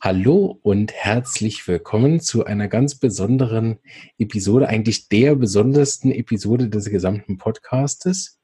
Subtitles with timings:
[0.00, 3.78] Hallo und herzlich willkommen zu einer ganz besonderen
[4.18, 8.38] Episode, eigentlich der besondersten Episode des gesamten Podcastes,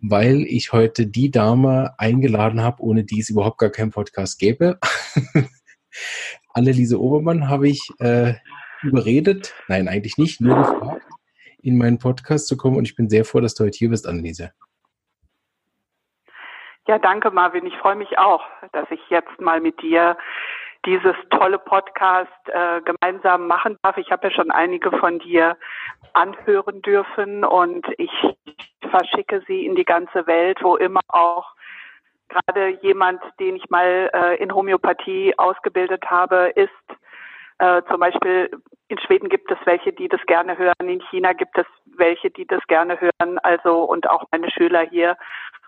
[0.00, 4.78] weil ich heute die Dame eingeladen habe, ohne die es überhaupt gar keinen Podcast gäbe.
[6.52, 8.34] Anneliese Obermann habe ich äh,
[8.82, 11.06] überredet, nein, eigentlich nicht, nur gefragt,
[11.62, 14.06] in meinen Podcast zu kommen und ich bin sehr froh, dass du heute hier bist,
[14.06, 14.52] Anneliese.
[16.90, 17.66] Ja, danke Marvin.
[17.66, 20.18] Ich freue mich auch, dass ich jetzt mal mit dir
[20.84, 23.96] dieses tolle Podcast äh, gemeinsam machen darf.
[23.96, 25.56] Ich habe ja schon einige von dir
[26.14, 28.10] anhören dürfen und ich
[28.90, 31.54] verschicke sie in die ganze Welt, wo immer auch
[32.28, 36.70] gerade jemand, den ich mal äh, in Homöopathie ausgebildet habe, ist.
[37.60, 38.50] Äh, zum Beispiel
[38.88, 42.48] in Schweden gibt es welche, die das gerne hören, in China gibt es welche, die
[42.48, 43.38] das gerne hören.
[43.44, 45.16] Also und auch meine Schüler hier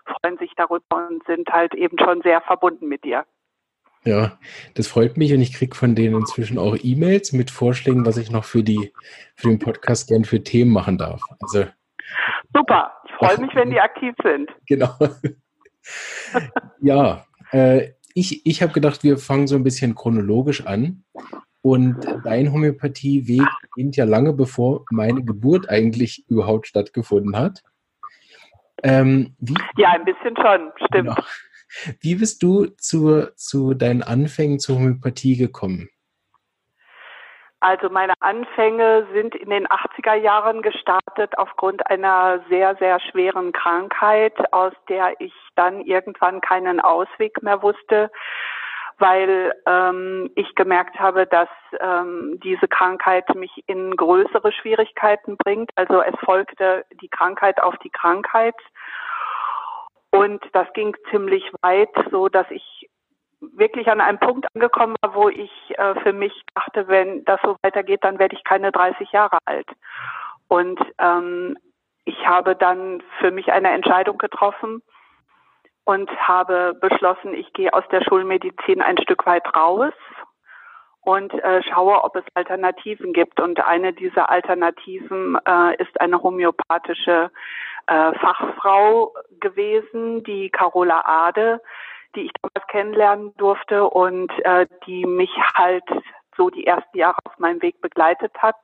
[0.05, 3.25] freuen sich darüber und sind halt eben schon sehr verbunden mit dir.
[4.05, 4.37] Ja,
[4.75, 8.31] das freut mich und ich kriege von denen inzwischen auch E-Mails mit Vorschlägen, was ich
[8.31, 8.91] noch für die
[9.35, 11.21] für den Podcast gern für Themen machen darf.
[11.39, 11.65] Also
[12.53, 14.49] super, ich freue mich, wenn die aktiv sind.
[14.67, 14.93] Genau.
[16.81, 21.03] ja, äh, ich, ich habe gedacht, wir fangen so ein bisschen chronologisch an.
[21.61, 27.63] Und dein Homöopathieweg beginnt ja lange bevor meine Geburt eigentlich überhaupt stattgefunden hat.
[28.83, 30.91] Ähm, wie, ja, ein bisschen schon, stimmt.
[30.91, 31.15] Genau.
[32.01, 35.89] Wie bist du zu, zu deinen Anfängen zur Homöopathie gekommen?
[37.61, 44.33] Also meine Anfänge sind in den 80er Jahren gestartet aufgrund einer sehr, sehr schweren Krankheit,
[44.53, 48.11] aus der ich dann irgendwann keinen Ausweg mehr wusste
[49.03, 51.49] weil ähm, ich gemerkt habe, dass
[51.81, 55.69] ähm, diese Krankheit mich in größere Schwierigkeiten bringt.
[55.75, 58.55] Also es folgte die Krankheit auf die Krankheit.
[60.11, 62.89] Und das ging ziemlich weit, so dass ich
[63.41, 67.57] wirklich an einem Punkt angekommen war, wo ich äh, für mich dachte, wenn das so
[67.61, 69.67] weitergeht, dann werde ich keine 30 Jahre alt.
[70.47, 71.57] Und ähm,
[72.05, 74.81] ich habe dann für mich eine Entscheidung getroffen,
[75.85, 79.93] und habe beschlossen, ich gehe aus der Schulmedizin ein Stück weit raus
[81.01, 83.39] und äh, schaue, ob es Alternativen gibt.
[83.39, 87.29] Und eine dieser Alternativen äh, ist eine homöopathische
[87.87, 91.61] äh, Fachfrau gewesen, die Carola Ade,
[92.15, 95.83] die ich damals kennenlernen durfte und äh, die mich halt
[96.37, 98.55] so die ersten Jahre auf meinem Weg begleitet hat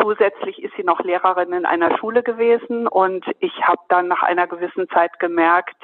[0.00, 4.46] Zusätzlich ist sie noch Lehrerin in einer Schule gewesen und ich habe dann nach einer
[4.46, 5.76] gewissen Zeit gemerkt,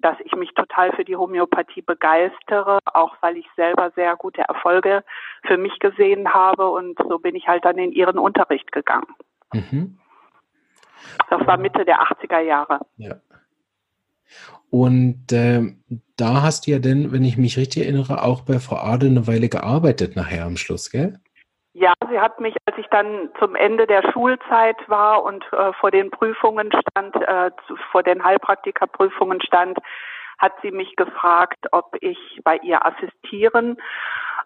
[0.00, 5.02] dass ich mich total für die Homöopathie begeistere, auch weil ich selber sehr gute Erfolge
[5.46, 9.06] für mich gesehen habe und so bin ich halt dann in ihren Unterricht gegangen.
[9.52, 9.98] Mhm.
[11.30, 12.80] Das war Mitte der 80er Jahre.
[12.96, 13.16] Ja.
[14.70, 15.62] Und äh,
[16.16, 19.26] da hast du ja denn, wenn ich mich richtig erinnere, auch bei Frau Ade eine
[19.26, 21.20] Weile gearbeitet nachher am Schluss, gell?
[21.76, 25.90] Ja, sie hat mich, als ich dann zum Ende der Schulzeit war und äh, vor
[25.90, 27.50] den Prüfungen stand, äh,
[27.90, 29.78] vor den Heilpraktikerprüfungen stand,
[30.38, 33.76] hat sie mich gefragt, ob ich bei ihr assistieren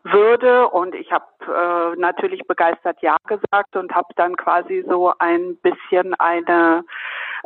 [0.04, 0.68] würde.
[0.70, 6.14] Und ich habe äh, natürlich begeistert Ja gesagt und habe dann quasi so ein bisschen
[6.14, 6.82] eine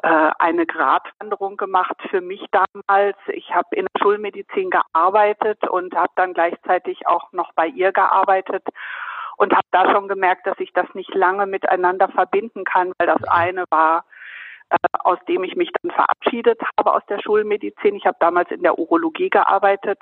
[0.04, 3.16] äh, eine Gratwanderung gemacht für mich damals.
[3.26, 8.64] Ich habe in der Schulmedizin gearbeitet und habe dann gleichzeitig auch noch bei ihr gearbeitet
[9.42, 13.24] und habe da schon gemerkt, dass ich das nicht lange miteinander verbinden kann, weil das
[13.24, 14.04] eine war,
[14.70, 17.96] äh, aus dem ich mich dann verabschiedet habe aus der Schulmedizin.
[17.96, 19.98] Ich habe damals in der Urologie gearbeitet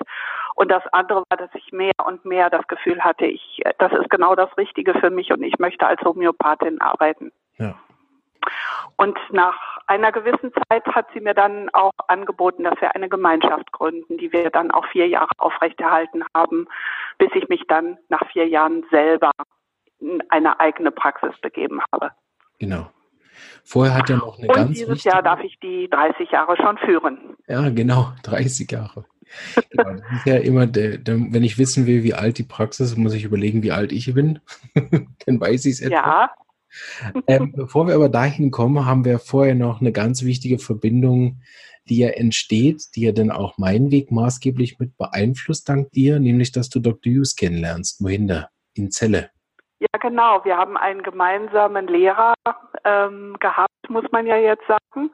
[0.56, 4.10] und das andere war, dass ich mehr und mehr das Gefühl hatte, ich, das ist
[4.10, 7.32] genau das Richtige für mich und ich möchte als Homöopathin arbeiten.
[7.56, 7.74] Ja.
[9.00, 9.56] Und nach
[9.86, 14.30] einer gewissen Zeit hat sie mir dann auch angeboten, dass wir eine Gemeinschaft gründen, die
[14.30, 16.68] wir dann auch vier Jahre aufrechterhalten haben,
[17.16, 19.30] bis ich mich dann nach vier Jahren selber
[20.00, 22.10] in eine eigene Praxis begeben habe.
[22.58, 22.90] Genau.
[23.64, 25.14] Vorher hat er noch eine Und ganz dieses wichtige...
[25.14, 27.38] Jahr darf ich die 30 Jahre schon führen.
[27.48, 29.06] Ja, genau, 30 Jahre.
[29.70, 32.90] genau, das ist ja immer, der, der, wenn ich wissen will, wie alt die Praxis
[32.90, 34.40] ist, muss ich überlegen, wie alt ich bin.
[35.24, 35.94] Dann weiß ich es etwa.
[35.94, 36.30] Ja,
[37.26, 41.40] ähm, bevor wir aber dahin kommen, haben wir vorher noch eine ganz wichtige Verbindung,
[41.88, 46.52] die ja entsteht, die ja dann auch meinen Weg maßgeblich mit beeinflusst, dank dir, nämlich,
[46.52, 47.12] dass du Dr.
[47.12, 48.02] Hughes kennenlernst.
[48.02, 48.48] Wohin da?
[48.74, 49.30] In Celle.
[49.80, 50.44] Ja, genau.
[50.44, 52.34] Wir haben einen gemeinsamen Lehrer
[52.84, 55.10] ähm, gehabt, muss man ja jetzt sagen.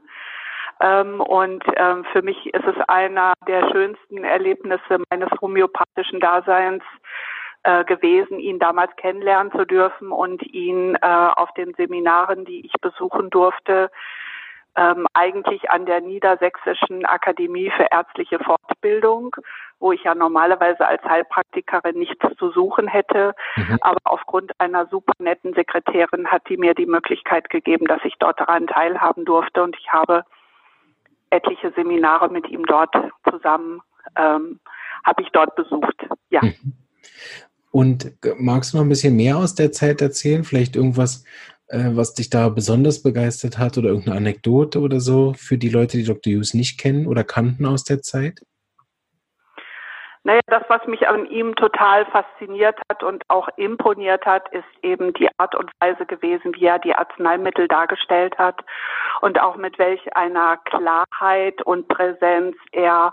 [0.80, 6.82] Ähm, und ähm, für mich ist es einer der schönsten Erlebnisse meines homöopathischen Daseins,
[7.66, 12.72] äh, gewesen, ihn damals kennenlernen zu dürfen und ihn äh, auf den Seminaren, die ich
[12.80, 13.90] besuchen durfte,
[14.76, 19.34] ähm, eigentlich an der Niedersächsischen Akademie für ärztliche Fortbildung,
[19.80, 23.34] wo ich ja normalerweise als Heilpraktikerin nichts zu suchen hätte.
[23.56, 23.78] Mhm.
[23.80, 28.38] Aber aufgrund einer super netten Sekretärin hat die mir die Möglichkeit gegeben, dass ich dort
[28.38, 29.64] daran teilhaben durfte.
[29.64, 30.24] Und ich habe
[31.30, 32.94] etliche Seminare mit ihm dort
[33.28, 33.82] zusammen,
[34.14, 34.60] ähm,
[35.04, 36.06] habe ich dort besucht.
[36.30, 36.42] Ja.
[36.42, 36.74] Mhm.
[37.76, 40.44] Und magst du noch ein bisschen mehr aus der Zeit erzählen?
[40.44, 41.26] Vielleicht irgendwas,
[41.68, 45.98] äh, was dich da besonders begeistert hat oder irgendeine Anekdote oder so für die Leute,
[45.98, 46.32] die Dr.
[46.32, 48.40] Hughes nicht kennen oder kannten aus der Zeit?
[50.24, 55.12] Naja, das, was mich an ihm total fasziniert hat und auch imponiert hat, ist eben
[55.12, 58.58] die Art und Weise gewesen, wie er die Arzneimittel dargestellt hat
[59.20, 63.12] und auch mit welch einer Klarheit und Präsenz er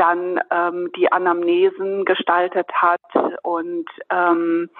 [0.00, 3.02] dann ähm, die Anamnesen gestaltet hat
[3.42, 4.70] und ähm,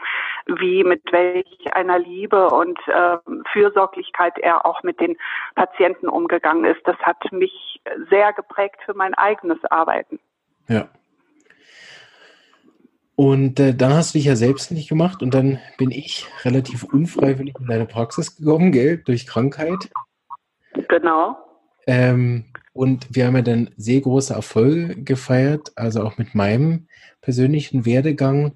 [0.47, 3.19] wie mit welch einer Liebe und äh,
[3.53, 5.17] Fürsorglichkeit er auch mit den
[5.55, 6.81] Patienten umgegangen ist.
[6.85, 10.19] Das hat mich sehr geprägt für mein eigenes Arbeiten.
[10.69, 10.89] Ja.
[13.15, 17.55] Und äh, dann hast du dich ja selbstständig gemacht und dann bin ich relativ unfreiwillig
[17.61, 19.91] in deine Praxis gekommen, gell, durch Krankheit.
[20.89, 21.37] Genau.
[21.87, 22.47] Ähm,
[22.81, 26.89] und wir haben ja dann sehr große Erfolge gefeiert, also auch mit meinem
[27.21, 28.55] persönlichen Werdegang.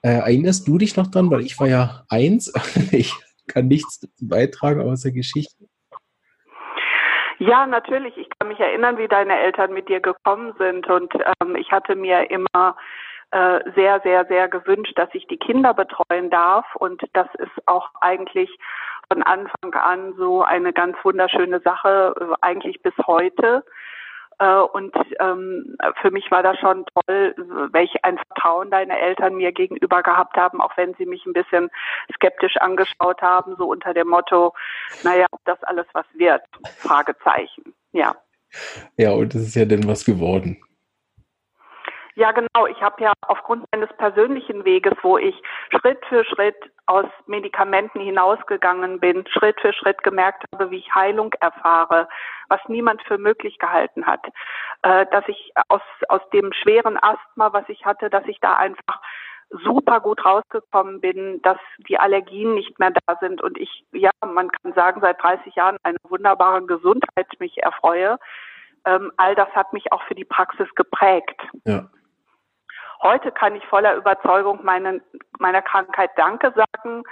[0.00, 1.28] Äh, erinnerst du dich noch dran?
[1.28, 2.52] Weil ich war ja eins.
[2.92, 3.12] ich
[3.48, 5.68] kann nichts beitragen außer Geschichten.
[7.40, 8.16] Ja, natürlich.
[8.16, 10.86] Ich kann mich erinnern, wie deine Eltern mit dir gekommen sind.
[10.86, 11.12] Und
[11.42, 12.76] ähm, ich hatte mir immer
[13.32, 16.76] äh, sehr, sehr, sehr gewünscht, dass ich die Kinder betreuen darf.
[16.76, 18.56] Und das ist auch eigentlich
[19.10, 23.64] von Anfang an so eine ganz wunderschöne Sache, äh, eigentlich bis heute.
[24.38, 27.34] Äh, und ähm, für mich war das schon toll,
[27.72, 31.70] welch ein Vertrauen deine Eltern mir gegenüber gehabt haben, auch wenn sie mich ein bisschen
[32.14, 34.52] skeptisch angeschaut haben, so unter dem Motto,
[35.02, 36.42] naja, ob das alles was wird?
[36.78, 37.74] Fragezeichen.
[37.92, 38.16] Ja.
[38.96, 40.58] Ja, und das ist ja dann was geworden.
[42.16, 42.66] Ja, genau.
[42.68, 45.34] Ich habe ja aufgrund meines persönlichen Weges, wo ich
[45.70, 46.56] Schritt für Schritt
[46.86, 52.08] aus Medikamenten hinausgegangen bin, Schritt für Schritt gemerkt habe, wie ich Heilung erfahre,
[52.48, 54.24] was niemand für möglich gehalten hat,
[54.82, 59.00] äh, dass ich aus, aus dem schweren Asthma, was ich hatte, dass ich da einfach
[59.50, 61.58] super gut rausgekommen bin, dass
[61.88, 65.78] die Allergien nicht mehr da sind und ich, ja, man kann sagen, seit 30 Jahren
[65.82, 68.18] eine wunderbare Gesundheit mich erfreue.
[68.86, 71.40] Ähm, all das hat mich auch für die Praxis geprägt.
[71.64, 71.88] Ja.
[73.04, 75.02] Heute kann ich voller Überzeugung meinen,
[75.38, 77.02] meiner Krankheit Danke sagen,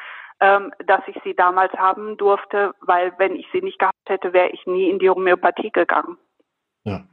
[0.40, 4.48] ähm, dass ich sie damals haben durfte, weil wenn ich sie nicht gehabt hätte, wäre
[4.48, 6.16] ich nie in die Homöopathie gegangen.
[6.84, 7.04] Ja.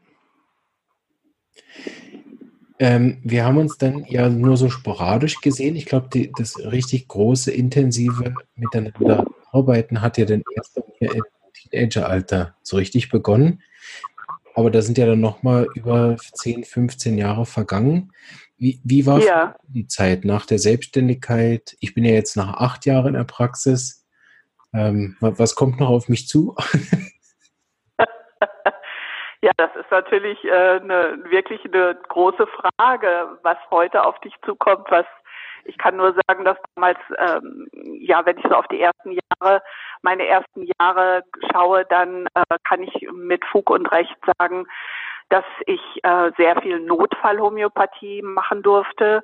[2.80, 5.76] Ähm, wir haben uns dann ja nur so sporadisch gesehen.
[5.76, 11.24] Ich glaube, das richtig große, intensive Miteinander arbeiten hat ja dann erst im
[11.54, 13.62] Teenageralter so richtig begonnen.
[14.56, 18.14] Aber da sind ja dann nochmal über 10, 15 Jahre vergangen.
[18.60, 19.56] Wie, wie war ja.
[19.64, 21.78] die Zeit nach der Selbstständigkeit?
[21.80, 24.06] Ich bin ja jetzt nach acht Jahren in der Praxis.
[24.74, 26.56] Ähm, was kommt noch auf mich zu?
[29.42, 34.86] ja, das ist natürlich äh, eine, wirklich eine große Frage, was heute auf dich zukommt,
[34.90, 35.06] was
[35.66, 37.68] ich kann nur sagen, dass damals, ähm,
[38.00, 39.62] ja, wenn ich so auf die ersten Jahre,
[40.02, 44.66] meine ersten Jahre schaue, dann äh, kann ich mit Fug und Recht sagen,
[45.30, 49.24] dass ich äh, sehr viel Notfallhomöopathie machen durfte,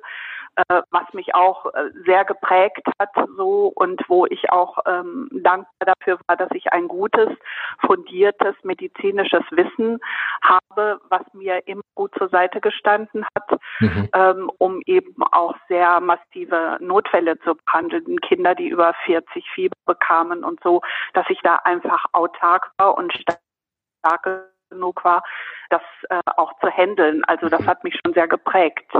[0.56, 5.94] äh, was mich auch äh, sehr geprägt hat so und wo ich auch ähm, dankbar
[5.94, 7.28] dafür war, dass ich ein gutes,
[7.84, 10.00] fundiertes medizinisches Wissen
[10.42, 14.08] habe, was mir immer gut zur Seite gestanden hat, mhm.
[14.14, 20.42] ähm, um eben auch sehr massive Notfälle zu behandeln, Kinder, die über 40 Fieber bekamen
[20.42, 20.80] und so,
[21.12, 23.12] dass ich da einfach autark war und
[24.02, 25.22] starke genug war,
[25.70, 27.24] das äh, auch zu handeln.
[27.24, 27.66] Also das mhm.
[27.66, 28.90] hat mich schon sehr geprägt.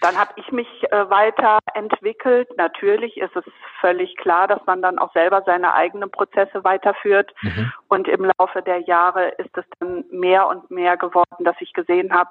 [0.00, 2.48] Dann habe ich mich äh, weiterentwickelt.
[2.56, 3.44] Natürlich ist es
[3.80, 7.34] völlig klar, dass man dann auch selber seine eigenen Prozesse weiterführt.
[7.42, 7.72] Mhm.
[7.88, 12.14] Und im Laufe der Jahre ist es dann mehr und mehr geworden, dass ich gesehen
[12.14, 12.30] habe,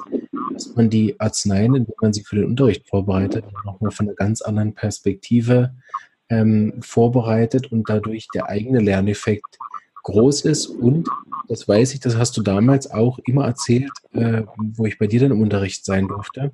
[0.59, 4.41] dass man die Arzneien, indem man sie für den Unterricht vorbereitet, nochmal von einer ganz
[4.41, 5.73] anderen Perspektive
[6.29, 9.57] ähm, vorbereitet und dadurch der eigene Lerneffekt
[10.03, 10.67] groß ist.
[10.67, 11.07] Und
[11.47, 15.21] das weiß ich, das hast du damals auch immer erzählt, äh, wo ich bei dir
[15.21, 16.51] dann im Unterricht sein durfte,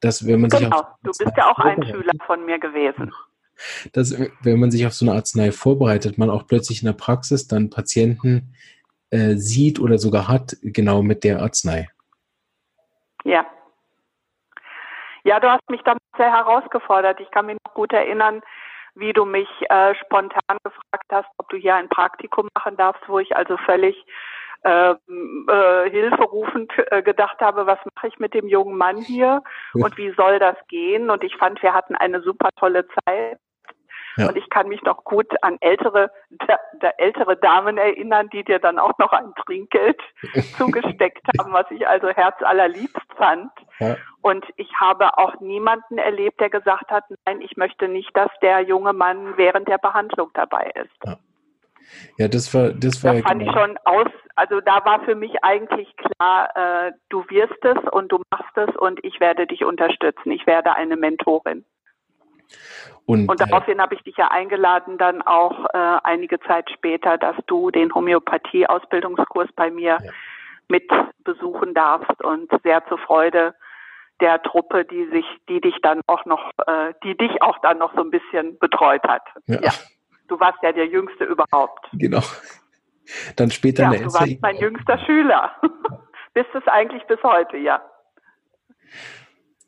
[0.00, 3.12] dass wenn man genau, sich auf du bist ja auch ein Schüler von mir gewesen.
[3.92, 7.46] Dass, wenn man sich auf so eine Arznei vorbereitet, man auch plötzlich in der Praxis
[7.46, 8.54] dann Patienten
[9.10, 11.88] äh, sieht oder sogar hat, genau mit der Arznei.
[13.24, 13.46] Ja.
[15.24, 17.20] Ja, du hast mich damals sehr herausgefordert.
[17.20, 18.42] Ich kann mich noch gut erinnern,
[18.94, 23.18] wie du mich äh, spontan gefragt hast, ob du hier ein Praktikum machen darfst, wo
[23.18, 24.04] ich also völlig
[24.64, 29.42] äh, äh, hilferufend äh, gedacht habe, was mache ich mit dem jungen Mann hier
[29.74, 31.10] und wie soll das gehen?
[31.10, 33.38] Und ich fand, wir hatten eine super tolle Zeit.
[34.16, 34.28] Ja.
[34.28, 36.10] Und ich kann mich noch gut an ältere,
[36.46, 40.00] da, da ältere Damen erinnern, die dir dann auch noch ein Trinkgeld
[40.58, 43.50] zugesteckt haben, was ich also herzallerliebst fand.
[43.78, 43.96] Ja.
[44.20, 48.60] Und ich habe auch niemanden erlebt, der gesagt hat, nein, ich möchte nicht, dass der
[48.60, 50.90] junge Mann während der Behandlung dabei ist.
[51.04, 51.16] Ja.
[52.18, 53.14] Ja, das war, das war.
[53.14, 53.52] Da fand genau.
[53.52, 58.12] ich schon aus, also da war für mich eigentlich klar, äh, du wirst es und
[58.12, 60.30] du machst es und ich werde dich unterstützen.
[60.30, 61.64] Ich werde eine Mentorin.
[63.06, 67.18] Und, und daraufhin äh, habe ich dich ja eingeladen, dann auch äh, einige Zeit später,
[67.18, 70.10] dass du den Homöopathie-Ausbildungskurs bei mir ja.
[70.68, 70.88] mit
[71.24, 73.54] besuchen darfst und sehr zur Freude
[74.20, 77.92] der Truppe, die sich, die dich dann auch noch, äh, die dich auch dann noch
[77.94, 79.22] so ein bisschen betreut hat.
[79.46, 79.60] Ja.
[79.60, 79.72] ja.
[80.28, 81.88] Du warst ja der Jüngste überhaupt.
[81.92, 82.22] Genau.
[83.36, 85.52] Dann später ja, eine Du warst mein jüngster Schüler.
[86.34, 87.82] Bist es eigentlich bis heute, ja.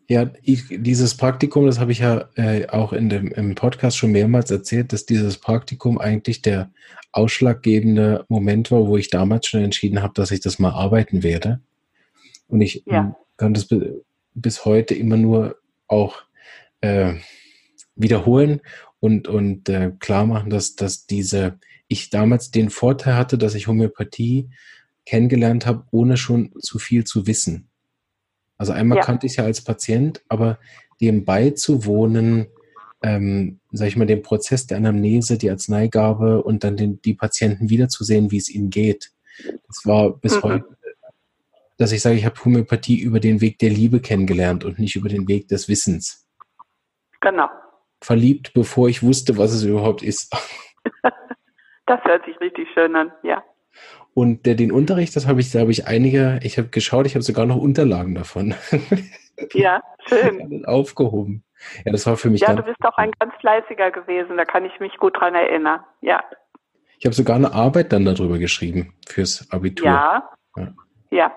[0.07, 4.13] Ja, ich, dieses Praktikum, das habe ich ja äh, auch in dem, im Podcast schon
[4.13, 6.71] mehrmals erzählt, dass dieses Praktikum eigentlich der
[7.13, 11.61] ausschlaggebende Moment war, wo ich damals schon entschieden habe, dass ich das mal arbeiten werde.
[12.49, 13.17] Und ich ja.
[13.37, 13.69] kann das
[14.35, 15.57] bis heute immer nur
[15.87, 16.23] auch
[16.81, 17.15] äh,
[17.97, 18.61] wiederholen
[19.01, 21.59] und, und äh, klar machen, dass, dass diese,
[21.89, 24.51] ich damals den Vorteil hatte, dass ich Homöopathie
[25.07, 27.69] kennengelernt habe, ohne schon zu viel zu wissen.
[28.57, 29.05] Also einmal ja.
[29.05, 30.59] kannte ich es ja als Patient, aber
[31.01, 32.47] dem beizuwohnen,
[33.03, 37.69] ähm, sag ich mal, den Prozess der Anamnese, die Arzneigabe und dann den, die Patienten
[37.71, 39.11] wiederzusehen, wie es ihnen geht.
[39.67, 40.43] Das war bis mhm.
[40.43, 40.77] heute,
[41.77, 45.09] dass ich sage, ich habe Homöopathie über den Weg der Liebe kennengelernt und nicht über
[45.09, 46.27] den Weg des Wissens.
[47.21, 47.49] Genau
[48.05, 50.33] verliebt, bevor ich wusste, was es überhaupt ist.
[51.87, 53.45] Das hört sich richtig schön an, ja.
[54.15, 57.15] Und der, den Unterricht, das habe ich, da habe ich einige, ich habe geschaut, ich
[57.15, 58.55] habe sogar noch Unterlagen davon.
[59.53, 60.65] Ja, schön.
[60.65, 61.43] Aufgehoben.
[61.85, 62.43] Ja, das war für mich.
[62.43, 65.81] Ja, du bist auch ein ganz fleißiger gewesen, da kann ich mich gut dran erinnern.
[66.03, 66.23] Ja.
[66.99, 69.87] Ich habe sogar eine Arbeit dann darüber geschrieben fürs Abitur.
[69.87, 70.31] Ja.
[70.57, 70.75] Ja.
[71.11, 71.33] ja.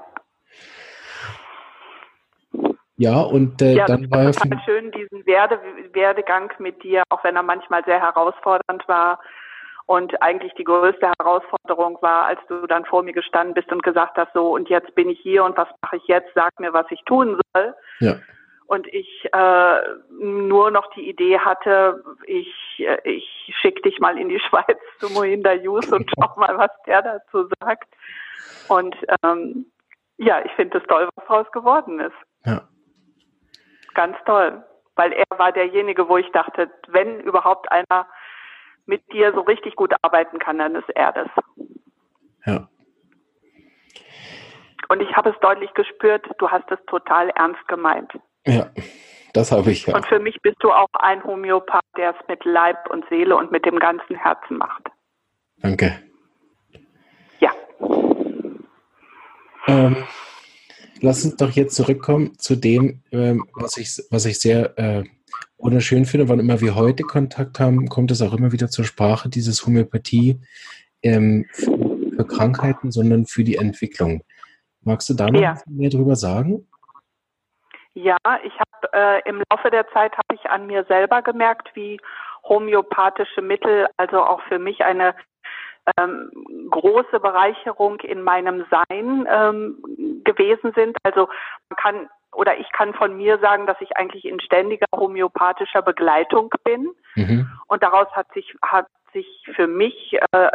[2.99, 5.59] Ja, und äh, ja, dann war es total schön, diesen Werde,
[5.93, 9.19] Werdegang mit dir, auch wenn er manchmal sehr herausfordernd war.
[9.87, 14.17] Und eigentlich die größte Herausforderung war, als du dann vor mir gestanden bist und gesagt
[14.17, 16.29] hast, so, und jetzt bin ich hier und was mache ich jetzt?
[16.35, 17.73] Sag mir, was ich tun soll.
[17.99, 18.17] Ja.
[18.65, 19.81] Und ich äh,
[20.19, 25.09] nur noch die Idee hatte, ich, äh, ich schicke dich mal in die Schweiz zu
[25.09, 27.87] Mohinder Jus und schau mal, was der dazu sagt.
[28.67, 29.71] Und ähm,
[30.17, 32.15] ja, ich finde es toll, was daraus geworden ist.
[32.45, 32.67] Ja
[33.97, 34.63] ganz toll,
[34.95, 38.07] weil er war derjenige, wo ich dachte, wenn überhaupt einer
[38.87, 41.27] mit dir so richtig gut arbeiten kann, dann ist er das.
[42.45, 42.69] Ja.
[44.89, 48.11] Und ich habe es deutlich gespürt, du hast es total ernst gemeint.
[48.45, 48.71] Ja,
[49.33, 49.95] das habe ich ja.
[49.95, 53.51] Und für mich bist du auch ein Homöopath, der es mit Leib und Seele und
[53.51, 54.83] mit dem ganzen Herzen macht.
[55.57, 56.01] Danke.
[57.39, 57.51] Ja.
[59.67, 59.97] Ähm,
[61.01, 65.03] lass uns doch jetzt zurückkommen zu dem, ähm, was, ich, was ich sehr äh,
[65.57, 66.29] wunderschön finde.
[66.29, 70.39] Wann immer wir heute Kontakt haben, kommt es auch immer wieder zur Sprache, dieses Homöopathie
[71.03, 71.77] ähm, für,
[72.15, 74.23] für, Krankheiten, sondern für die Entwicklung.
[74.81, 75.57] Magst du da noch ja.
[75.65, 76.67] mehr drüber sagen?
[77.93, 81.99] Ja, ich habe äh, im Laufe der Zeit habe ich an mir selber gemerkt, wie
[82.43, 85.15] homöopathische Mittel also auch für mich eine
[85.97, 86.31] ähm,
[86.69, 90.97] große Bereicherung in meinem Sein ähm, gewesen sind.
[91.03, 91.27] Also
[91.69, 96.53] man kann oder ich kann von mir sagen, dass ich eigentlich in ständiger homöopathischer Begleitung
[96.63, 96.91] bin.
[97.15, 97.49] Mhm.
[97.67, 100.49] Und daraus hat sich hat sich für mich äh,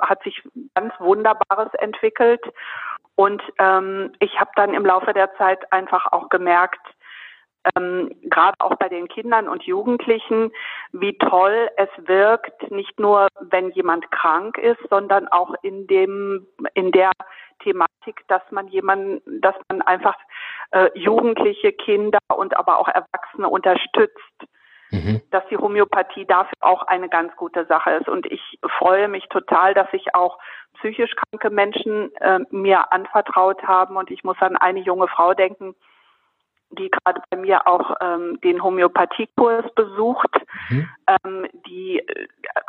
[0.00, 0.42] hat sich
[0.74, 2.42] ganz Wunderbares entwickelt.
[3.16, 6.80] Und ähm, ich habe dann im Laufe der Zeit einfach auch gemerkt,
[7.76, 10.50] ähm, gerade auch bei den Kindern und Jugendlichen,
[10.92, 16.92] wie toll es wirkt, nicht nur wenn jemand krank ist, sondern auch in dem in
[16.92, 17.10] der
[17.60, 20.16] Thematik, dass man jemanden, dass man einfach
[20.70, 24.18] äh, Jugendliche, Kinder und aber auch Erwachsene unterstützt.
[24.90, 25.22] Mhm.
[25.30, 28.08] Dass die Homöopathie dafür auch eine ganz gute Sache ist.
[28.08, 30.38] Und ich freue mich total, dass ich auch
[30.78, 33.96] psychisch kranke Menschen äh, mir anvertraut haben.
[33.96, 35.74] Und ich muss an eine junge Frau denken,
[36.70, 40.88] die gerade bei mir auch ähm, den Homöopathiekurs besucht, mhm.
[41.06, 42.02] ähm, die,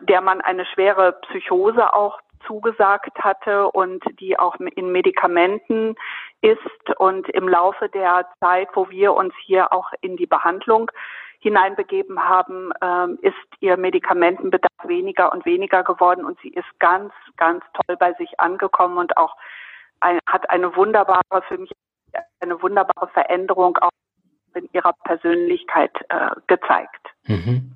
[0.02, 5.96] der man eine schwere Psychose auch zugesagt hatte und die auch in Medikamenten
[6.42, 10.92] ist und im Laufe der Zeit, wo wir uns hier auch in die Behandlung
[11.40, 17.64] hineinbegeben haben, ähm, ist ihr Medikamentenbedarf weniger und weniger geworden und sie ist ganz, ganz
[17.74, 19.36] toll bei sich angekommen und auch
[20.00, 21.72] ein, hat eine wunderbare, für mich
[22.40, 23.92] eine wunderbare Veränderung auch
[24.56, 27.08] in ihrer Persönlichkeit äh, gezeigt.
[27.26, 27.76] Mhm.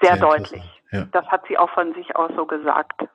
[0.00, 0.82] Sehr, Sehr deutlich.
[0.90, 1.06] Ja.
[1.12, 3.08] Das hat sie auch von sich aus so gesagt.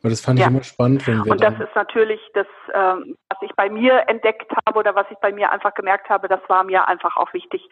[0.00, 0.46] Aber das fand ja.
[0.46, 1.32] ich immer spannend, wenn wir.
[1.32, 5.18] Und das ist natürlich das, ähm, was ich bei mir entdeckt habe oder was ich
[5.18, 7.68] bei mir einfach gemerkt habe, das war mir einfach auch wichtig,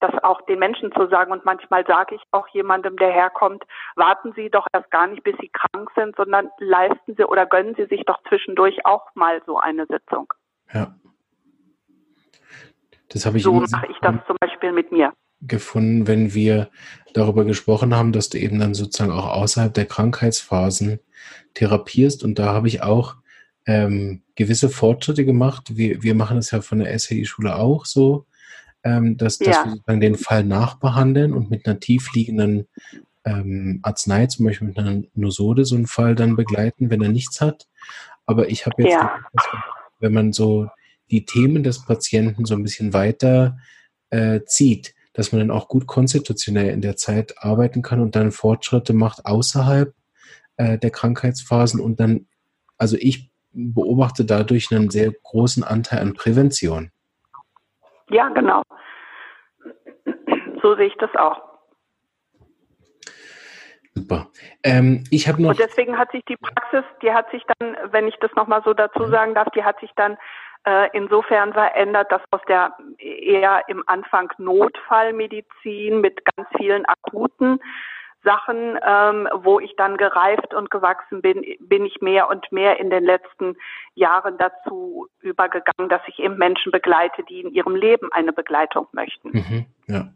[0.00, 1.32] das auch den Menschen zu sagen.
[1.32, 3.64] Und manchmal sage ich auch jemandem, der herkommt,
[3.96, 7.74] warten Sie doch erst gar nicht, bis Sie krank sind, sondern leisten Sie oder gönnen
[7.76, 10.32] Sie sich doch zwischendurch auch mal so eine Sitzung.
[10.72, 10.94] Ja.
[13.12, 16.70] Das habe ich so mache ich das zum Beispiel mit mir gefunden, wenn wir
[17.14, 21.00] darüber gesprochen haben, dass du eben dann sozusagen auch außerhalb der Krankheitsphasen
[21.54, 22.22] therapierst.
[22.24, 23.16] Und da habe ich auch
[23.66, 25.76] ähm, gewisse Fortschritte gemacht.
[25.76, 28.26] Wir, wir machen es ja von der SAI-Schule auch so,
[28.84, 29.46] ähm, dass, ja.
[29.46, 32.66] dass wir sozusagen den Fall nachbehandeln und mit einer tiefliegenden
[33.24, 37.40] ähm, Arznei, zum Beispiel mit einer Nosode, so einen Fall dann begleiten, wenn er nichts
[37.40, 37.66] hat.
[38.26, 39.24] Aber ich habe jetzt, ja.
[39.98, 40.68] wenn man so
[41.10, 43.58] die Themen des Patienten so ein bisschen weiter
[44.10, 48.32] äh, zieht, dass man dann auch gut konstitutionell in der Zeit arbeiten kann und dann
[48.32, 49.94] Fortschritte macht außerhalb
[50.56, 52.26] äh, der Krankheitsphasen und dann,
[52.78, 56.90] also ich beobachte dadurch einen sehr großen Anteil an Prävention.
[58.08, 58.62] Ja, genau.
[60.62, 61.50] So sehe ich das auch.
[63.94, 64.28] Super.
[64.62, 65.50] Ähm, ich habe noch.
[65.50, 68.72] Und deswegen hat sich die Praxis, die hat sich dann, wenn ich das nochmal so
[68.72, 69.10] dazu mhm.
[69.10, 70.16] sagen darf, die hat sich dann
[70.92, 77.60] insofern verändert, dass aus der eher im Anfang Notfallmedizin mit ganz vielen akuten
[78.24, 82.90] Sachen, ähm, wo ich dann gereift und gewachsen bin, bin ich mehr und mehr in
[82.90, 83.56] den letzten
[83.94, 89.30] Jahren dazu übergegangen, dass ich eben Menschen begleite, die in ihrem Leben eine Begleitung möchten.
[89.30, 90.08] Mhm, ja.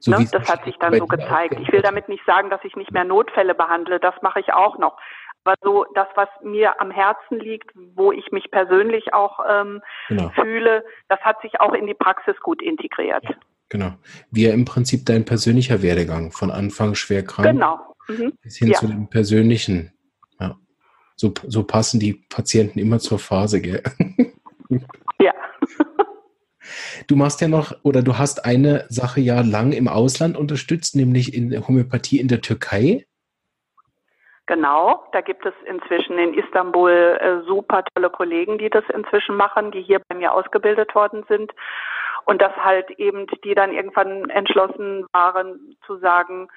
[0.00, 0.26] So ne?
[0.32, 1.58] Das hat sich dann so gezeigt.
[1.60, 4.00] Ich will damit nicht sagen, dass ich nicht mehr Notfälle behandle.
[4.00, 4.98] Das mache ich auch noch.
[5.44, 10.30] Aber so das, was mir am Herzen liegt, wo ich mich persönlich auch ähm, genau.
[10.30, 13.22] fühle, das hat sich auch in die Praxis gut integriert.
[13.24, 13.34] Ja,
[13.68, 13.92] genau.
[14.30, 17.78] Wie ja im Prinzip dein persönlicher Werdegang von Anfang schwer krank genau.
[18.08, 18.32] mhm.
[18.42, 18.78] bis hin ja.
[18.78, 19.92] zu dem persönlichen.
[20.40, 20.56] Ja.
[21.14, 23.82] So, so passen die Patienten immer zur Phase, gell?
[25.20, 25.32] Ja.
[27.06, 31.34] Du machst ja noch oder du hast eine Sache ja lang im Ausland unterstützt, nämlich
[31.34, 33.06] in Homöopathie in der Türkei.
[34.46, 39.70] Genau, da gibt es inzwischen in Istanbul äh, super tolle Kollegen, die das inzwischen machen,
[39.70, 41.50] die hier bei mir ausgebildet worden sind.
[42.26, 46.48] Und das halt eben, die dann irgendwann entschlossen waren zu sagen,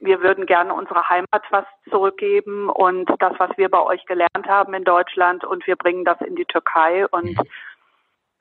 [0.00, 4.74] wir würden gerne unsere Heimat was zurückgeben und das, was wir bei euch gelernt haben
[4.74, 7.38] in Deutschland und wir bringen das in die Türkei und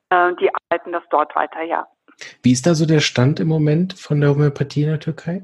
[0.10, 1.88] äh, die arbeiten das dort weiter, ja.
[2.42, 5.44] Wie ist da so der Stand im Moment von der Homöopathie in der Türkei?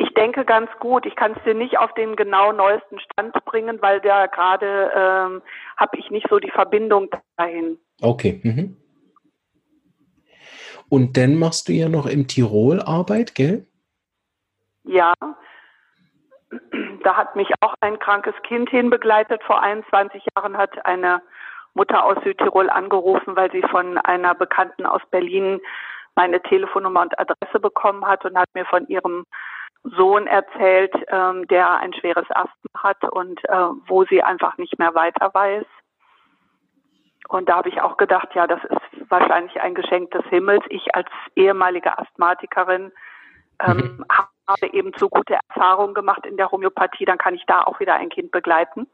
[0.00, 1.06] Ich denke ganz gut.
[1.06, 5.42] Ich kann es dir nicht auf den genau neuesten Stand bringen, weil da gerade ähm,
[5.76, 7.78] habe ich nicht so die Verbindung dahin.
[8.00, 8.40] Okay.
[8.44, 8.76] Mhm.
[10.88, 13.66] Und dann machst du ja noch im Tirol Arbeit, gell?
[14.84, 15.12] Ja.
[17.02, 19.42] da hat mich auch ein krankes Kind hinbegleitet.
[19.42, 21.20] Vor 21 Jahren hat eine
[21.74, 25.60] Mutter aus Südtirol angerufen, weil sie von einer Bekannten aus Berlin
[26.14, 29.24] meine Telefonnummer und Adresse bekommen hat und hat mir von ihrem
[29.84, 34.94] Sohn erzählt, ähm, der ein schweres Asthma hat und äh, wo sie einfach nicht mehr
[34.94, 35.64] weiter weiß.
[37.28, 40.64] Und da habe ich auch gedacht, ja, das ist wahrscheinlich ein Geschenk des Himmels.
[40.70, 42.90] Ich als ehemalige Asthmatikerin
[43.60, 44.04] ähm, mhm.
[44.48, 47.94] habe eben so gute Erfahrungen gemacht in der Homöopathie, dann kann ich da auch wieder
[47.94, 48.86] ein Kind begleiten.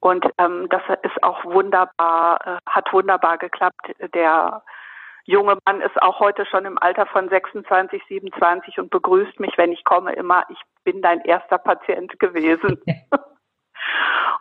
[0.00, 3.90] Und ähm, das ist auch wunderbar, äh, hat wunderbar geklappt.
[4.12, 4.62] Der
[5.24, 9.72] junge Mann ist auch heute schon im Alter von 26, 27 und begrüßt mich, wenn
[9.72, 12.80] ich komme, immer, ich bin dein erster Patient gewesen.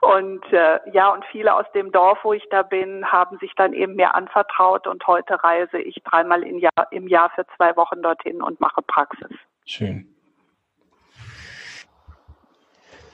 [0.01, 3.71] Und äh, ja, und viele aus dem Dorf, wo ich da bin, haben sich dann
[3.71, 8.01] eben mir anvertraut und heute reise ich dreimal im Jahr, im Jahr für zwei Wochen
[8.01, 9.31] dorthin und mache Praxis.
[9.65, 10.13] Schön.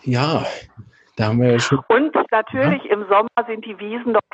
[0.01, 0.43] Ja,
[1.15, 1.79] da haben wir ja schon.
[1.89, 2.91] Und natürlich ja.
[2.91, 4.25] im Sommer sind die Wiesen dort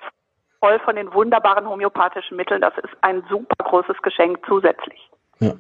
[0.66, 2.62] voll von den wunderbaren homöopathischen Mitteln.
[2.62, 5.00] Das ist ein super großes Geschenk zusätzlich.
[5.40, 5.54] Ja.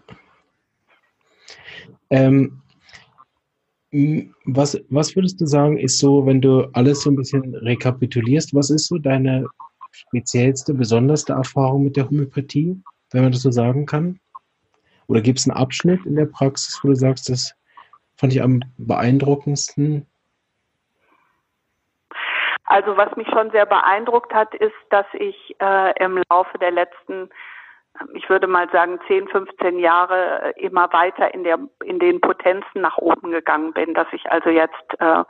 [2.09, 2.61] Ähm,
[4.45, 8.71] was, was würdest du sagen, ist so, wenn du alles so ein bisschen rekapitulierst, was
[8.71, 9.45] ist so deine
[9.91, 14.19] speziellste, besonderste Erfahrung mit der Homöopathie, wenn man das so sagen kann?
[15.07, 17.53] Oder gibt es einen Abschnitt in der Praxis, wo du sagst, das
[18.17, 20.07] fand ich am beeindruckendsten?
[22.65, 27.29] Also was mich schon sehr beeindruckt hat, ist, dass ich äh, im Laufe der letzten
[28.13, 32.97] ich würde mal sagen, 10, 15 Jahre immer weiter in der, in den Potenzen nach
[32.97, 35.23] oben gegangen bin, dass ich also jetzt äh,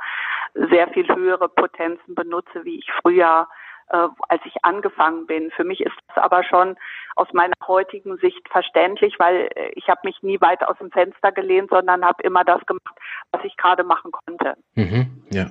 [0.54, 3.48] sehr viel höhere Potenzen benutze, wie ich früher,
[3.90, 5.52] äh, als ich angefangen bin.
[5.52, 6.76] Für mich ist das aber schon
[7.16, 11.32] aus meiner heutigen Sicht verständlich, weil äh, ich habe mich nie weit aus dem Fenster
[11.32, 12.98] gelehnt, sondern habe immer das gemacht,
[13.32, 14.56] was ich gerade machen konnte.
[14.74, 15.46] Mhm, ja.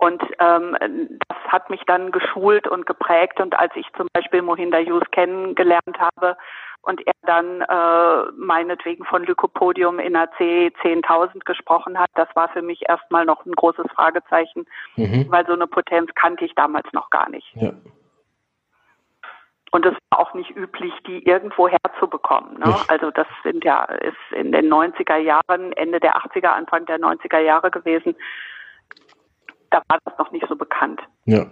[0.00, 0.78] Und ähm,
[1.28, 3.38] das hat mich dann geschult und geprägt.
[3.38, 6.38] Und als ich zum Beispiel Mohinder Yus kennengelernt habe
[6.80, 12.62] und er dann äh, meinetwegen von Lycopodium in AC 10.000 gesprochen hat, das war für
[12.62, 14.64] mich erstmal noch ein großes Fragezeichen,
[14.96, 15.26] mhm.
[15.28, 17.54] weil so eine Potenz kannte ich damals noch gar nicht.
[17.56, 17.72] Ja.
[19.70, 22.58] Und es war auch nicht üblich, die irgendwo herzubekommen.
[22.58, 22.74] Ne?
[22.88, 27.40] Also das sind ja, ist in den 90er Jahren, Ende der 80er, Anfang der 90er
[27.40, 28.16] Jahre gewesen
[29.70, 31.00] da war das noch nicht so bekannt.
[31.26, 31.46] Ja.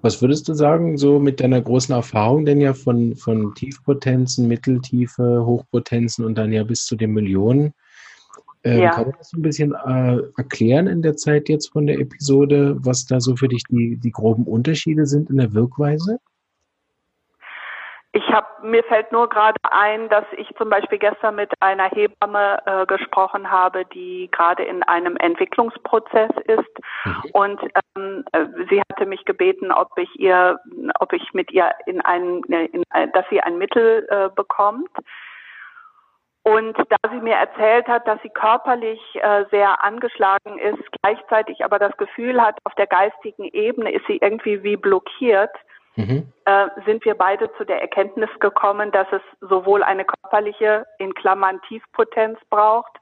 [0.00, 5.44] Was würdest du sagen, so mit deiner großen Erfahrung denn ja von, von Tiefpotenzen, Mitteltiefe,
[5.44, 7.74] Hochpotenzen und dann ja bis zu den Millionen?
[8.64, 8.90] Ähm, ja.
[8.90, 13.04] Kann man das ein bisschen äh, erklären in der Zeit jetzt von der Episode, was
[13.04, 16.18] da so für dich die, die groben Unterschiede sind in der Wirkweise?
[18.16, 22.62] Ich habe mir fällt nur gerade ein, dass ich zum Beispiel gestern mit einer Hebamme
[22.64, 27.30] äh, gesprochen habe, die gerade in einem Entwicklungsprozess ist mhm.
[27.34, 27.60] und
[27.94, 30.58] ähm, äh, sie hatte mich gebeten, ob ich ihr,
[30.98, 34.88] ob ich mit ihr in ein, in, dass sie ein Mittel äh, bekommt.
[36.42, 41.78] Und da sie mir erzählt hat, dass sie körperlich äh, sehr angeschlagen ist, gleichzeitig aber
[41.78, 45.50] das Gefühl hat, auf der geistigen Ebene ist sie irgendwie wie blockiert,
[45.96, 46.32] mhm.
[46.44, 51.60] äh, sind wir beide zu der Erkenntnis gekommen, dass es sowohl eine körperliche, in Klammern
[51.68, 52.92] Tiefpotenz braucht,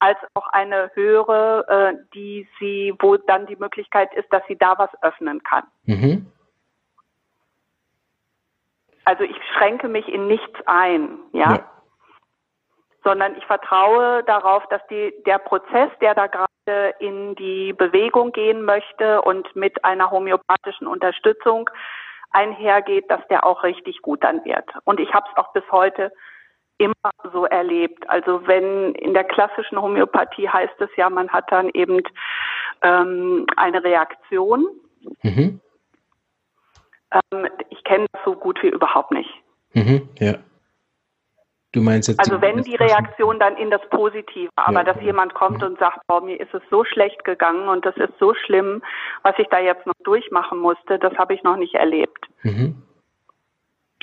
[0.00, 4.78] als auch eine höhere, äh, die sie, wo dann die Möglichkeit ist, dass sie da
[4.78, 5.64] was öffnen kann.
[5.84, 6.30] Mhm.
[9.04, 11.54] Also ich schränke mich in nichts ein, ja?
[11.54, 11.70] ja.
[13.02, 18.62] Sondern ich vertraue darauf, dass die, der Prozess, der da gerade in die Bewegung gehen
[18.64, 21.70] möchte und mit einer homöopathischen Unterstützung
[22.30, 24.64] einhergeht, dass der auch richtig gut dann wird.
[24.84, 26.12] Und ich habe es auch bis heute
[26.78, 28.08] immer so erlebt.
[28.08, 32.00] Also wenn in der klassischen Homöopathie heißt es ja, man hat dann eben
[32.82, 34.66] ähm, eine Reaktion.
[35.22, 35.60] Mhm.
[37.12, 39.30] Ähm, ich kenne das so gut wie überhaupt nicht.
[39.72, 40.34] Mhm, ja.
[41.72, 42.18] Du meinst jetzt.
[42.20, 45.98] Also wenn die Reaktion dann in das Positive, aber ja, dass jemand kommt und sagt,
[46.08, 48.82] oh, mir ist es so schlecht gegangen und das ist so schlimm,
[49.22, 52.26] was ich da jetzt noch durchmachen musste, das habe ich noch nicht erlebt.
[52.42, 52.82] Mhm.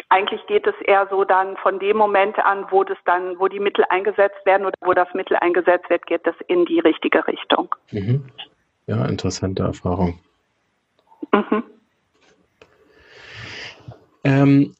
[0.09, 3.59] Eigentlich geht es eher so dann von dem Moment an, wo das dann, wo die
[3.59, 7.73] Mittel eingesetzt werden oder wo das Mittel eingesetzt wird, geht das in die richtige Richtung.
[7.91, 8.25] Mhm.
[8.85, 10.19] Ja, interessante Erfahrung.
[11.33, 11.63] Mhm.
[14.23, 14.75] Ähm,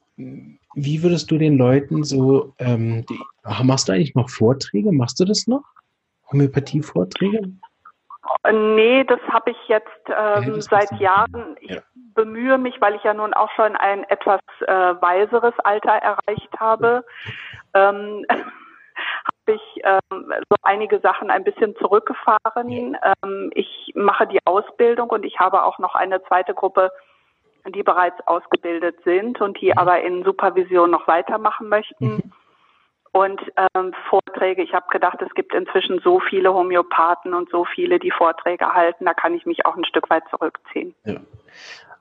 [0.76, 3.18] wie würdest du den Leuten so, ähm, die,
[3.64, 4.92] machst du eigentlich noch Vorträge?
[4.92, 5.64] Machst du das noch?
[6.30, 7.50] Homöopathie-Vorträge?
[8.52, 11.56] Nee, das habe ich jetzt ähm, seit Jahren.
[11.60, 11.80] Ich ja.
[12.14, 17.04] bemühe mich, weil ich ja nun auch schon ein etwas äh, weiseres Alter erreicht habe,
[17.72, 18.26] ähm,
[19.46, 22.96] ich ähm, so einige Sachen ein bisschen zurückgefahren.
[23.22, 26.90] Ähm, ich mache die Ausbildung und ich habe auch noch eine zweite Gruppe,
[27.74, 32.06] die bereits ausgebildet sind und die aber in Supervision noch weitermachen möchten.
[32.06, 32.32] Mhm.
[33.12, 33.40] Und
[33.74, 38.10] ähm, Vorträge, ich habe gedacht, es gibt inzwischen so viele Homöopathen und so viele, die
[38.10, 40.94] Vorträge halten, da kann ich mich auch ein Stück weit zurückziehen.
[41.04, 41.16] Ja.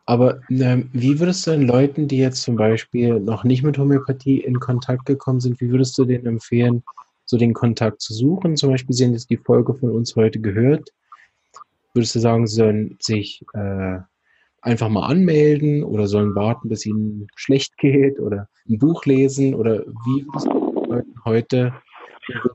[0.05, 4.41] Aber ähm, wie würdest du den Leuten, die jetzt zum Beispiel noch nicht mit Homöopathie
[4.41, 6.83] in Kontakt gekommen sind, wie würdest du denen empfehlen,
[7.23, 8.55] so den Kontakt zu suchen?
[8.55, 10.89] Zum Beispiel, Sie haben jetzt die Folge von uns heute gehört.
[11.93, 13.99] Würdest du sagen, sie sollen sich äh,
[14.65, 19.55] einfach mal anmelden oder sollen warten, bis ihnen schlecht geht oder ein Buch lesen?
[19.55, 20.25] Oder wie
[21.23, 21.73] heute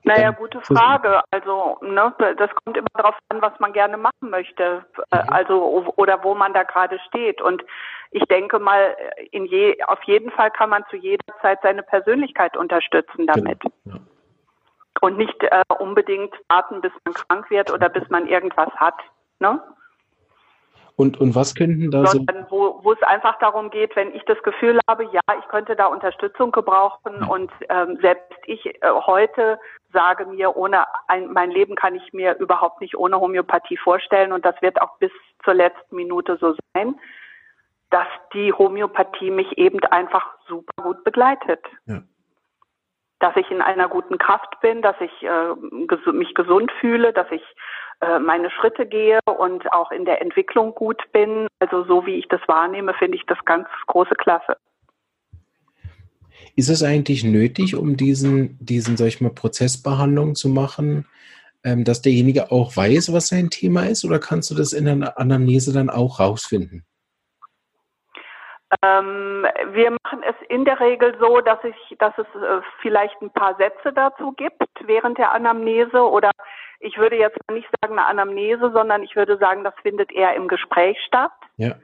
[0.03, 1.21] naja, gute Frage.
[1.31, 4.85] Also, ne, das kommt immer darauf an, was man gerne machen möchte.
[5.11, 5.29] Äh, mhm.
[5.29, 7.41] Also, oder wo man da gerade steht.
[7.41, 7.63] Und
[8.11, 8.95] ich denke mal,
[9.31, 13.61] in je, auf jeden Fall kann man zu jeder Zeit seine Persönlichkeit unterstützen damit.
[13.61, 13.75] Genau.
[13.85, 14.01] Ja.
[14.99, 18.95] Und nicht äh, unbedingt warten, bis man krank wird oder bis man irgendwas hat.
[19.39, 19.59] Ne?
[21.01, 22.51] Und, und was könnten da Sondern so?
[22.51, 25.87] Wo, wo es einfach darum geht, wenn ich das Gefühl habe, ja, ich könnte da
[25.87, 27.25] Unterstützung gebrauchen ja.
[27.25, 28.73] und ähm, selbst ich äh,
[29.07, 29.59] heute
[29.91, 34.45] sage mir, ohne ein, mein Leben kann ich mir überhaupt nicht ohne Homöopathie vorstellen und
[34.45, 35.11] das wird auch bis
[35.43, 36.95] zur letzten Minute so sein,
[37.89, 41.65] dass die Homöopathie mich eben einfach super gut begleitet.
[41.87, 42.03] Ja.
[43.19, 47.29] Dass ich in einer guten Kraft bin, dass ich äh, ges mich gesund fühle, dass
[47.31, 47.43] ich
[48.01, 51.47] äh, meine Schritte gehe und auch in der Entwicklung gut bin.
[51.59, 54.57] Also so wie ich das wahrnehme, finde ich das ganz große Klasse.
[56.55, 61.07] Ist es eigentlich nötig, um diesen, diesen, sag ich mal, Prozessbehandlung zu machen,
[61.63, 65.19] ähm, dass derjenige auch weiß, was sein Thema ist, oder kannst du das in der
[65.19, 66.83] Anamnese dann auch rausfinden?
[68.83, 73.29] Ähm, wir machen es in der Regel so, dass ich, dass es äh, vielleicht ein
[73.29, 76.31] paar Sätze dazu gibt während der Anamnese oder
[76.81, 80.47] ich würde jetzt nicht sagen eine Anamnese, sondern ich würde sagen, das findet eher im
[80.47, 81.31] Gespräch statt.
[81.57, 81.75] Ja.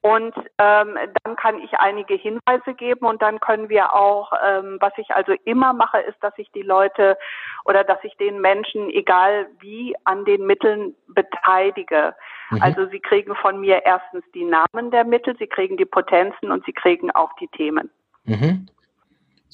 [0.00, 4.92] Und ähm, dann kann ich einige Hinweise geben und dann können wir auch, ähm, was
[4.98, 7.16] ich also immer mache, ist, dass ich die Leute
[7.64, 12.14] oder dass ich den Menschen, egal wie, an den Mitteln beteilige.
[12.50, 12.60] Mhm.
[12.60, 16.66] Also sie kriegen von mir erstens die Namen der Mittel, sie kriegen die Potenzen und
[16.66, 17.90] sie kriegen auch die Themen.
[18.24, 18.66] Mhm.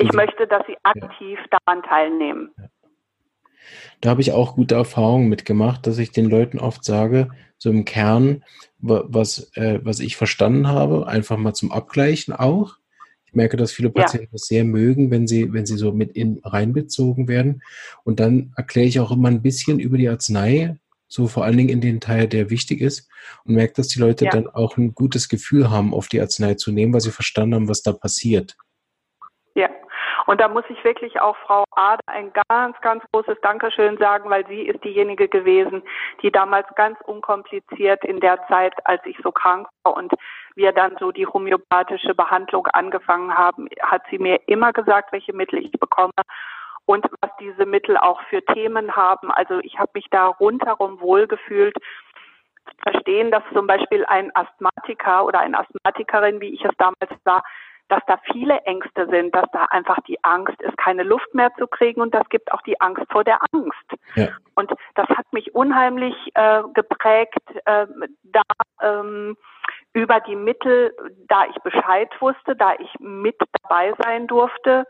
[0.00, 1.58] Ich möchte, dass sie aktiv ja.
[1.58, 2.52] daran teilnehmen.
[2.58, 2.64] Ja.
[4.00, 7.28] Da habe ich auch gute Erfahrungen mitgemacht, dass ich den Leuten oft sage,
[7.58, 8.42] so im Kern,
[8.78, 12.76] was, äh, was ich verstanden habe, einfach mal zum Abgleichen auch.
[13.26, 14.32] Ich merke, dass viele Patienten ja.
[14.32, 17.62] das sehr mögen, wenn sie, wenn sie so mit in reinbezogen werden.
[18.02, 21.68] Und dann erkläre ich auch immer ein bisschen über die Arznei, so vor allen Dingen
[21.68, 23.08] in den Teil, der wichtig ist,
[23.44, 24.30] und merke, dass die Leute ja.
[24.30, 27.68] dann auch ein gutes Gefühl haben, auf die Arznei zu nehmen, weil sie verstanden haben,
[27.68, 28.56] was da passiert.
[30.26, 34.46] Und da muss ich wirklich auch Frau Ade ein ganz, ganz großes Dankeschön sagen, weil
[34.46, 35.82] sie ist diejenige gewesen,
[36.22, 40.12] die damals ganz unkompliziert in der Zeit, als ich so krank war und
[40.54, 45.64] wir dann so die homöopathische Behandlung angefangen haben, hat sie mir immer gesagt, welche Mittel
[45.64, 46.12] ich bekomme
[46.86, 49.30] und was diese Mittel auch für Themen haben.
[49.30, 51.76] Also ich habe mich da rundherum wohlgefühlt
[52.82, 57.42] verstehen, dass zum Beispiel ein Asthmatiker oder eine Asthmatikerin, wie ich es damals war,
[57.90, 61.66] dass da viele Ängste sind, dass da einfach die Angst ist, keine Luft mehr zu
[61.66, 63.74] kriegen und das gibt auch die Angst vor der Angst.
[64.14, 64.28] Ja.
[64.54, 67.86] Und das hat mich unheimlich äh, geprägt, äh,
[68.22, 68.42] da
[68.80, 69.36] ähm,
[69.92, 70.94] über die Mittel,
[71.28, 74.86] da ich Bescheid wusste, da ich mit dabei sein durfte,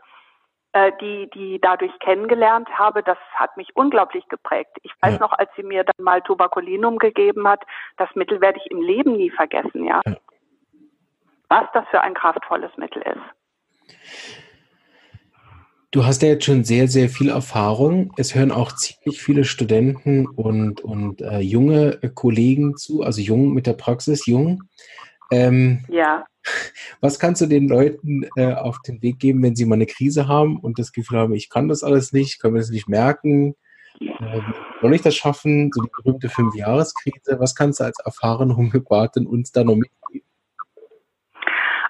[0.73, 4.77] äh, die, die dadurch kennengelernt habe, das hat mich unglaublich geprägt.
[4.83, 5.19] Ich weiß ja.
[5.19, 7.63] noch, als sie mir dann mal Tuberkulinum gegeben hat,
[7.97, 10.01] das Mittel werde ich im Leben nie vergessen, ja.
[10.05, 10.15] ja
[11.51, 13.97] was das für ein kraftvolles Mittel ist.
[15.91, 18.13] Du hast ja jetzt schon sehr, sehr viel Erfahrung.
[18.15, 23.67] Es hören auch ziemlich viele Studenten und, und äh, junge Kollegen zu, also jung mit
[23.67, 24.63] der Praxis, jung.
[25.29, 26.23] Ähm, ja.
[27.01, 30.29] Was kannst du den Leuten äh, auf den Weg geben, wenn sie mal eine Krise
[30.29, 33.55] haben und das Gefühl haben, ich kann das alles nicht, kann mir das nicht merken,
[33.99, 34.39] äh,
[34.81, 35.69] soll ich das schaffen?
[35.73, 37.37] So die berühmte Fünfjahreskrise.
[37.39, 40.00] Was kannst du als erfahrene Homöopathin uns da noch mitgeben?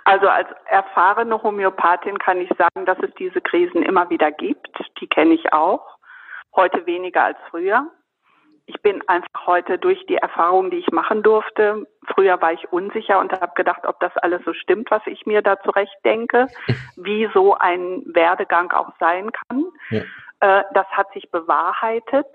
[0.04, 4.70] Also als erfahrene Homöopathin kann ich sagen, dass es diese Krisen immer wieder gibt.
[5.00, 5.98] Die kenne ich auch.
[6.56, 7.88] Heute weniger als früher.
[8.66, 11.88] Ich bin einfach heute durch die Erfahrungen, die ich machen durfte.
[12.14, 15.42] Früher war ich unsicher und habe gedacht, ob das alles so stimmt, was ich mir
[15.42, 16.48] da zurecht denke,
[16.96, 19.66] wie so ein Werdegang auch sein kann.
[19.90, 20.02] Ja.
[20.40, 22.28] Äh, das hat sich bewahrheitet.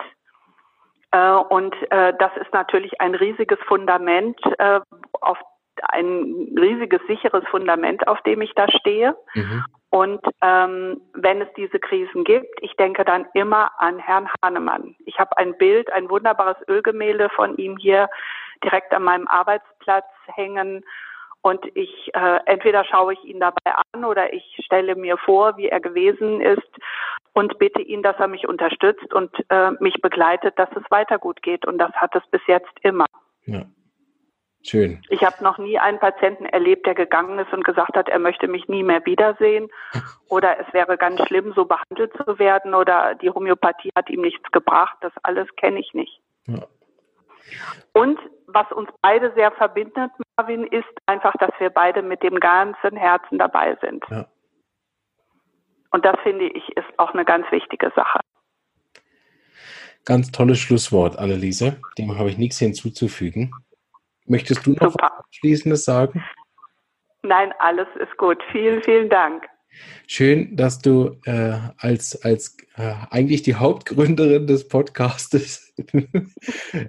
[1.10, 4.38] Äh, und äh, das ist natürlich ein riesiges Fundament,
[5.20, 5.38] auf
[5.90, 9.16] ein riesiges, sicheres Fundament, auf dem ich da stehe.
[9.34, 9.64] Mhm.
[9.90, 14.94] Und ähm, wenn es diese Krisen gibt, ich denke dann immer an Herrn Hahnemann.
[15.06, 18.08] Ich habe ein Bild, ein wunderbares Ölgemälde von ihm hier
[18.62, 20.84] direkt an meinem Arbeitsplatz hängen.
[21.40, 25.68] Und ich äh, entweder schaue ich ihn dabei an oder ich stelle mir vor, wie
[25.68, 26.68] er gewesen ist
[27.32, 31.42] und bitte ihn, dass er mich unterstützt und äh, mich begleitet, dass es weiter gut
[31.42, 31.64] geht.
[31.66, 33.06] Und das hat es bis jetzt immer.
[33.44, 33.62] Ja.
[34.66, 35.00] Schön.
[35.10, 38.48] Ich habe noch nie einen Patienten erlebt, der gegangen ist und gesagt hat, er möchte
[38.48, 39.68] mich nie mehr wiedersehen
[40.28, 44.50] oder es wäre ganz schlimm, so behandelt zu werden oder die Homöopathie hat ihm nichts
[44.50, 44.96] gebracht.
[45.02, 46.20] Das alles kenne ich nicht.
[46.46, 46.66] Ja.
[47.92, 52.96] Und was uns beide sehr verbindet, Marvin, ist einfach, dass wir beide mit dem ganzen
[52.96, 54.04] Herzen dabei sind.
[54.10, 54.26] Ja.
[55.92, 58.20] Und das finde ich ist auch eine ganz wichtige Sache.
[60.04, 61.80] Ganz tolles Schlusswort, Anneliese.
[61.98, 63.52] Dem habe ich nichts hinzuzufügen.
[64.26, 65.10] Möchtest du noch Super.
[65.12, 66.24] was Abschließendes sagen?
[67.22, 68.38] Nein, alles ist gut.
[68.52, 69.44] Vielen, vielen Dank.
[70.06, 75.74] Schön, dass du äh, als, als äh, eigentlich die Hauptgründerin des Podcastes.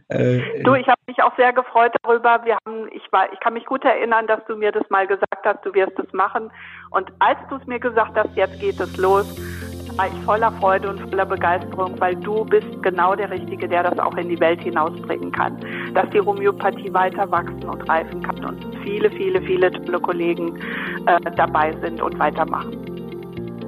[0.08, 2.41] äh, du, ich habe mich auch sehr gefreut darüber.
[2.45, 5.43] Wir haben, ich, war, ich kann mich gut erinnern, dass du mir das mal gesagt
[5.43, 6.52] hast, du wirst es machen.
[6.91, 9.26] Und als du es mir gesagt hast, jetzt geht es los,
[10.05, 14.15] ich voller Freude und voller Begeisterung, weil du bist genau der Richtige, der das auch
[14.17, 15.57] in die Welt hinausbringen kann.
[15.93, 20.55] Dass die Homöopathie weiter wachsen und reifen kann und viele, viele, viele tolle Kollegen
[21.07, 22.77] äh, dabei sind und weitermachen.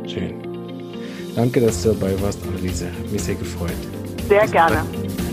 [0.07, 0.35] Schön.
[1.35, 2.85] Danke, dass du dabei warst, Anneliese.
[2.87, 3.71] Hat mich sehr gefreut.
[4.27, 4.75] Sehr Bis gerne.
[4.75, 5.28] Bald.